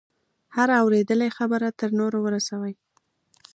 هره 0.55 0.75
اورېدلې 0.83 1.29
خبره 1.37 1.67
تر 1.79 1.89
نورو 1.99 2.17
ورسوي. 2.23 2.73